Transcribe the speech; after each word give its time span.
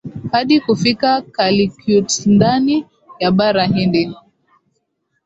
hadi 0.31 0.59
kufika 0.59 1.21
Calicutndani 1.21 2.85
ya 3.19 3.31
bara 3.31 3.65
Hindi 3.65 4.15